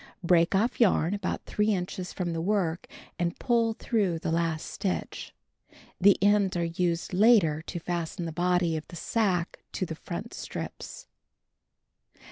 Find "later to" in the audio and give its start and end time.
7.13-7.77